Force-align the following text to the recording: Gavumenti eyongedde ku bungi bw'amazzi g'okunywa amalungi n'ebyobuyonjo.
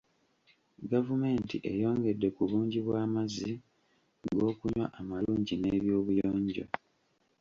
Gavumenti 0.91 1.55
eyongedde 1.71 2.27
ku 2.35 2.43
bungi 2.49 2.79
bw'amazzi 2.85 3.51
g'okunywa 4.35 4.85
amalungi 4.99 5.55
n'ebyobuyonjo. 5.57 6.65